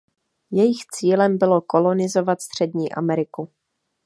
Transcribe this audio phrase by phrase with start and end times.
[0.51, 3.49] Jejich cílem bylo kolonizovat Střední Ameriku.